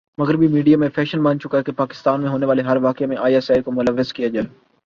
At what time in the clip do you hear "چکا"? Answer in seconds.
1.39-1.57